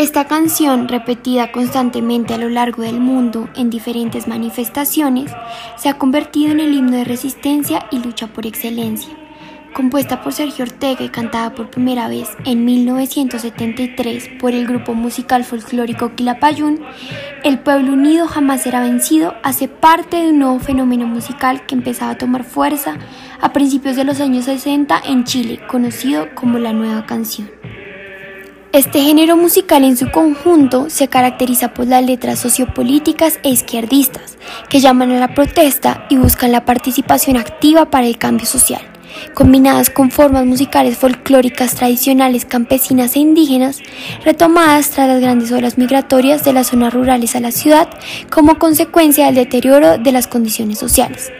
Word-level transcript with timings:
Esta 0.00 0.24
canción, 0.24 0.88
repetida 0.88 1.52
constantemente 1.52 2.32
a 2.32 2.38
lo 2.38 2.48
largo 2.48 2.82
del 2.82 3.00
mundo 3.00 3.50
en 3.54 3.68
diferentes 3.68 4.26
manifestaciones, 4.26 5.30
se 5.76 5.90
ha 5.90 5.98
convertido 5.98 6.52
en 6.52 6.60
el 6.60 6.72
himno 6.72 6.96
de 6.96 7.04
resistencia 7.04 7.86
y 7.90 7.98
lucha 7.98 8.26
por 8.28 8.46
excelencia. 8.46 9.10
Compuesta 9.74 10.22
por 10.22 10.32
Sergio 10.32 10.64
Ortega 10.64 11.04
y 11.04 11.10
cantada 11.10 11.54
por 11.54 11.68
primera 11.68 12.08
vez 12.08 12.30
en 12.46 12.64
1973 12.64 14.30
por 14.40 14.52
el 14.54 14.66
grupo 14.66 14.94
musical 14.94 15.44
folclórico 15.44 16.14
Quilapayún, 16.14 16.80
El 17.44 17.58
Pueblo 17.58 17.92
Unido 17.92 18.26
Jamás 18.26 18.62
Será 18.62 18.80
Vencido 18.80 19.34
hace 19.42 19.68
parte 19.68 20.16
de 20.16 20.30
un 20.30 20.38
nuevo 20.38 20.60
fenómeno 20.60 21.06
musical 21.06 21.66
que 21.66 21.74
empezaba 21.74 22.12
a 22.12 22.18
tomar 22.18 22.44
fuerza 22.44 22.96
a 23.38 23.52
principios 23.52 23.96
de 23.96 24.04
los 24.04 24.22
años 24.22 24.46
60 24.46 24.98
en 25.04 25.24
Chile, 25.24 25.60
conocido 25.68 26.28
como 26.34 26.58
la 26.58 26.72
Nueva 26.72 27.04
Canción. 27.04 27.50
Este 28.72 29.00
género 29.02 29.36
musical 29.36 29.82
en 29.82 29.96
su 29.96 30.12
conjunto 30.12 30.90
se 30.90 31.08
caracteriza 31.08 31.74
por 31.74 31.88
las 31.88 32.04
letras 32.04 32.38
sociopolíticas 32.38 33.40
e 33.42 33.48
izquierdistas, 33.48 34.36
que 34.68 34.78
llaman 34.78 35.10
a 35.10 35.18
la 35.18 35.34
protesta 35.34 36.06
y 36.08 36.16
buscan 36.16 36.52
la 36.52 36.64
participación 36.64 37.36
activa 37.36 37.90
para 37.90 38.06
el 38.06 38.16
cambio 38.16 38.46
social, 38.46 38.82
combinadas 39.34 39.90
con 39.90 40.12
formas 40.12 40.46
musicales 40.46 40.96
folclóricas 40.96 41.74
tradicionales 41.74 42.44
campesinas 42.44 43.16
e 43.16 43.18
indígenas, 43.18 43.80
retomadas 44.24 44.90
tras 44.90 45.08
las 45.08 45.20
grandes 45.20 45.50
olas 45.50 45.76
migratorias 45.76 46.44
de 46.44 46.52
las 46.52 46.68
zonas 46.68 46.94
rurales 46.94 47.34
a 47.34 47.40
la 47.40 47.50
ciudad 47.50 47.88
como 48.30 48.60
consecuencia 48.60 49.26
del 49.26 49.34
deterioro 49.34 49.98
de 49.98 50.12
las 50.12 50.28
condiciones 50.28 50.78
sociales 50.78 51.32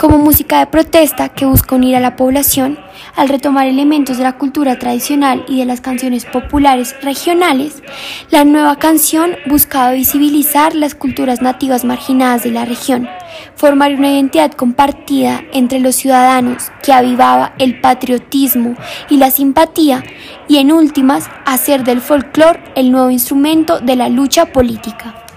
como 0.00 0.16
música 0.16 0.60
de 0.60 0.66
protesta 0.66 1.28
que 1.28 1.44
busca 1.44 1.74
unir 1.74 1.94
a 1.94 2.00
la 2.00 2.16
población 2.16 2.78
al 3.16 3.28
retomar 3.28 3.66
elementos 3.66 4.16
de 4.16 4.22
la 4.22 4.38
cultura 4.38 4.78
tradicional 4.78 5.44
y 5.46 5.58
de 5.58 5.66
las 5.66 5.82
canciones 5.82 6.24
populares 6.24 6.96
regionales, 7.02 7.82
la 8.30 8.46
nueva 8.46 8.76
canción 8.76 9.36
buscaba 9.44 9.90
visibilizar 9.92 10.74
las 10.74 10.94
culturas 10.94 11.42
nativas 11.42 11.84
marginadas 11.84 12.42
de 12.44 12.50
la 12.50 12.64
región, 12.64 13.10
formar 13.56 13.92
una 13.92 14.10
identidad 14.10 14.52
compartida 14.52 15.42
entre 15.52 15.80
los 15.80 15.96
ciudadanos 15.96 16.72
que 16.82 16.94
avivaba 16.94 17.52
el 17.58 17.78
patriotismo 17.82 18.76
y 19.10 19.18
la 19.18 19.30
simpatía 19.30 20.02
y 20.48 20.56
en 20.56 20.72
últimas 20.72 21.28
hacer 21.44 21.84
del 21.84 22.00
folclore 22.00 22.62
el 22.74 22.90
nuevo 22.90 23.10
instrumento 23.10 23.80
de 23.80 23.96
la 23.96 24.08
lucha 24.08 24.46
política. 24.46 25.29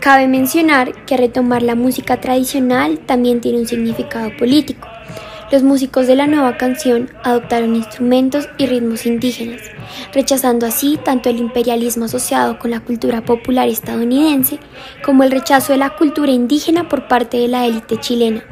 Cabe 0.00 0.28
mencionar 0.28 1.04
que 1.04 1.18
retomar 1.18 1.62
la 1.62 1.74
música 1.74 2.18
tradicional 2.22 3.00
también 3.00 3.42
tiene 3.42 3.58
un 3.58 3.66
significado 3.66 4.34
político. 4.38 4.88
Los 5.52 5.62
músicos 5.62 6.06
de 6.06 6.16
la 6.16 6.26
nueva 6.26 6.56
canción 6.56 7.10
adoptaron 7.22 7.76
instrumentos 7.76 8.48
y 8.56 8.64
ritmos 8.64 9.04
indígenas, 9.04 9.60
rechazando 10.14 10.64
así 10.64 10.98
tanto 11.04 11.28
el 11.28 11.36
imperialismo 11.36 12.06
asociado 12.06 12.58
con 12.58 12.70
la 12.70 12.80
cultura 12.80 13.22
popular 13.26 13.68
estadounidense 13.68 14.58
como 15.04 15.22
el 15.22 15.30
rechazo 15.30 15.72
de 15.72 15.78
la 15.78 15.90
cultura 15.90 16.32
indígena 16.32 16.88
por 16.88 17.06
parte 17.06 17.36
de 17.36 17.48
la 17.48 17.66
élite 17.66 17.98
chilena. 17.98 18.42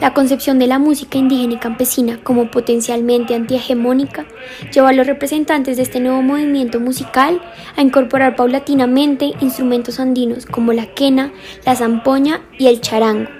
La 0.00 0.12
concepción 0.12 0.58
de 0.58 0.66
la 0.66 0.78
música 0.78 1.16
indígena 1.16 1.54
y 1.54 1.58
campesina 1.58 2.20
como 2.22 2.50
potencialmente 2.50 3.34
antihegemónica 3.34 4.26
llevó 4.72 4.88
a 4.88 4.92
los 4.92 5.06
representantes 5.06 5.78
de 5.78 5.84
este 5.84 6.00
nuevo 6.00 6.20
movimiento 6.20 6.80
musical 6.80 7.40
a 7.76 7.80
incorporar 7.80 8.36
paulatinamente 8.36 9.32
instrumentos 9.40 9.98
andinos 9.98 10.44
como 10.44 10.74
la 10.74 10.86
quena, 10.86 11.32
la 11.64 11.76
zampoña 11.76 12.42
y 12.58 12.66
el 12.66 12.82
charango. 12.82 13.30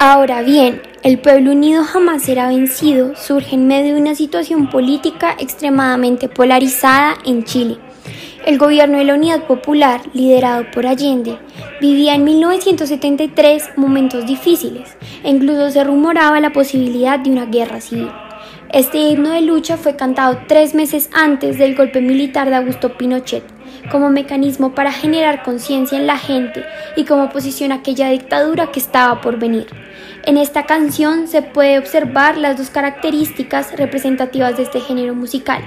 Ahora 0.00 0.42
bien, 0.42 0.82
el 1.04 1.20
pueblo 1.20 1.52
unido 1.52 1.84
jamás 1.84 2.24
será 2.24 2.48
vencido 2.48 3.14
surge 3.14 3.54
en 3.54 3.68
medio 3.68 3.94
de 3.94 4.00
una 4.00 4.16
situación 4.16 4.68
política 4.68 5.36
extremadamente 5.38 6.28
polarizada 6.28 7.14
en 7.24 7.44
Chile 7.44 7.78
el 8.46 8.58
gobierno 8.58 8.98
de 8.98 9.04
la 9.04 9.14
Unidad 9.14 9.42
Popular, 9.42 10.00
liderado 10.14 10.70
por 10.72 10.86
Allende, 10.86 11.36
vivía 11.80 12.14
en 12.14 12.22
1973 12.22 13.70
momentos 13.76 14.24
difíciles 14.24 14.96
e 15.24 15.30
incluso 15.30 15.68
se 15.70 15.82
rumoraba 15.82 16.40
la 16.40 16.52
posibilidad 16.52 17.18
de 17.18 17.30
una 17.30 17.46
guerra 17.46 17.80
civil. 17.80 18.08
Este 18.76 18.98
himno 18.98 19.30
de 19.30 19.40
lucha 19.40 19.78
fue 19.78 19.96
cantado 19.96 20.40
tres 20.48 20.74
meses 20.74 21.08
antes 21.14 21.56
del 21.56 21.74
golpe 21.74 22.02
militar 22.02 22.50
de 22.50 22.56
Augusto 22.56 22.98
Pinochet, 22.98 23.42
como 23.90 24.10
mecanismo 24.10 24.74
para 24.74 24.92
generar 24.92 25.42
conciencia 25.42 25.96
en 25.96 26.06
la 26.06 26.18
gente 26.18 26.62
y 26.94 27.06
como 27.06 27.24
oposición 27.24 27.72
a 27.72 27.76
aquella 27.76 28.10
dictadura 28.10 28.70
que 28.72 28.78
estaba 28.78 29.22
por 29.22 29.38
venir. 29.38 29.66
En 30.26 30.36
esta 30.36 30.66
canción 30.66 31.26
se 31.26 31.40
puede 31.40 31.78
observar 31.78 32.36
las 32.36 32.58
dos 32.58 32.68
características 32.68 33.74
representativas 33.78 34.58
de 34.58 34.64
este 34.64 34.80
género 34.80 35.14
musical. 35.14 35.62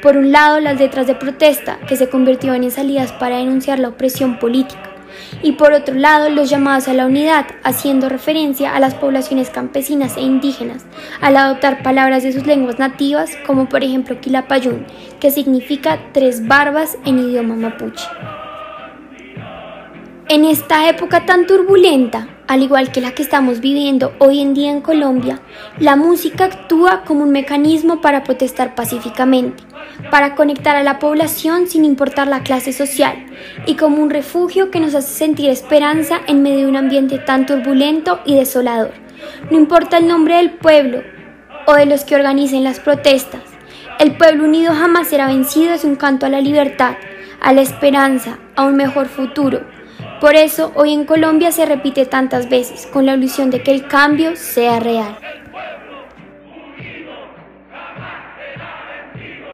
Por 0.00 0.16
un 0.16 0.32
lado, 0.32 0.58
las 0.58 0.78
letras 0.80 1.06
de 1.06 1.16
protesta, 1.16 1.78
que 1.86 1.96
se 1.96 2.08
convirtieron 2.08 2.64
en 2.64 2.70
salidas 2.70 3.12
para 3.12 3.36
denunciar 3.36 3.78
la 3.78 3.88
opresión 3.88 4.38
política. 4.38 4.93
Y 5.42 5.52
por 5.52 5.72
otro 5.72 5.94
lado, 5.94 6.28
los 6.30 6.50
llamados 6.50 6.88
a 6.88 6.94
la 6.94 7.06
unidad, 7.06 7.46
haciendo 7.62 8.08
referencia 8.08 8.74
a 8.74 8.80
las 8.80 8.94
poblaciones 8.94 9.50
campesinas 9.50 10.16
e 10.16 10.20
indígenas, 10.20 10.84
al 11.20 11.36
adoptar 11.36 11.82
palabras 11.82 12.22
de 12.22 12.32
sus 12.32 12.46
lenguas 12.46 12.78
nativas, 12.78 13.30
como 13.46 13.68
por 13.68 13.84
ejemplo 13.84 14.20
Quilapayún, 14.20 14.86
que 15.20 15.30
significa 15.30 15.98
tres 16.12 16.46
barbas 16.46 16.96
en 17.04 17.18
idioma 17.18 17.54
mapuche. 17.54 18.04
En 20.28 20.46
esta 20.46 20.88
época 20.88 21.26
tan 21.26 21.46
turbulenta, 21.46 22.28
al 22.46 22.62
igual 22.62 22.92
que 22.92 23.02
la 23.02 23.12
que 23.12 23.22
estamos 23.22 23.60
viviendo 23.60 24.14
hoy 24.18 24.40
en 24.40 24.54
día 24.54 24.70
en 24.70 24.80
Colombia, 24.80 25.40
la 25.78 25.96
música 25.96 26.46
actúa 26.46 27.02
como 27.04 27.24
un 27.24 27.30
mecanismo 27.30 28.00
para 28.00 28.24
protestar 28.24 28.74
pacíficamente, 28.74 29.62
para 30.10 30.34
conectar 30.34 30.76
a 30.76 30.82
la 30.82 30.98
población 30.98 31.68
sin 31.68 31.84
importar 31.84 32.28
la 32.28 32.42
clase 32.42 32.72
social 32.72 33.26
y 33.66 33.76
como 33.76 34.02
un 34.02 34.10
refugio 34.10 34.70
que 34.70 34.80
nos 34.80 34.94
hace 34.94 35.12
sentir 35.12 35.50
esperanza 35.50 36.20
en 36.26 36.42
medio 36.42 36.60
de 36.60 36.66
un 36.66 36.76
ambiente 36.76 37.18
tan 37.18 37.46
turbulento 37.46 38.20
y 38.24 38.36
desolador. 38.36 38.92
No 39.50 39.56
importa 39.56 39.98
el 39.98 40.08
nombre 40.08 40.36
del 40.36 40.52
pueblo 40.52 41.02
o 41.66 41.74
de 41.74 41.86
los 41.86 42.04
que 42.04 42.16
organicen 42.16 42.64
las 42.64 42.80
protestas, 42.80 43.42
el 43.98 44.16
pueblo 44.16 44.44
unido 44.44 44.74
jamás 44.74 45.08
será 45.08 45.28
vencido 45.28 45.72
es 45.72 45.84
un 45.84 45.96
canto 45.96 46.26
a 46.26 46.28
la 46.28 46.40
libertad, 46.40 46.96
a 47.40 47.52
la 47.52 47.62
esperanza, 47.62 48.38
a 48.56 48.64
un 48.64 48.76
mejor 48.76 49.06
futuro 49.06 49.62
por 50.24 50.36
eso 50.36 50.72
hoy 50.74 50.94
en 50.94 51.04
Colombia 51.04 51.52
se 51.52 51.66
repite 51.66 52.06
tantas 52.06 52.48
veces 52.48 52.86
con 52.86 53.04
la 53.04 53.14
ilusión 53.14 53.50
de 53.50 53.62
que 53.62 53.72
el 53.72 53.86
cambio 53.86 54.36
sea 54.36 54.80
real. 54.80 55.18